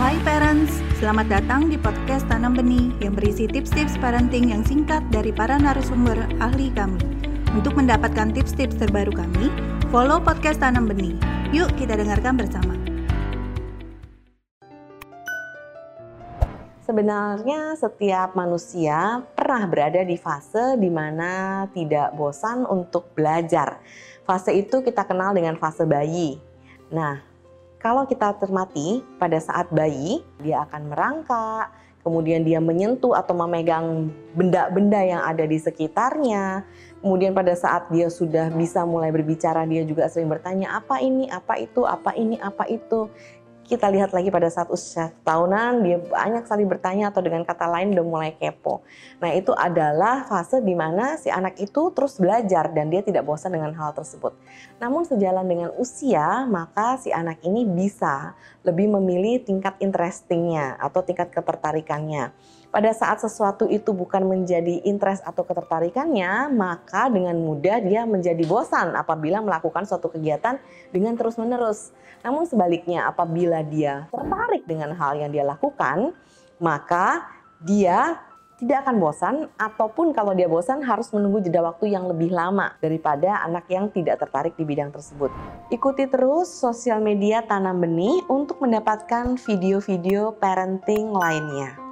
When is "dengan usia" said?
55.48-56.44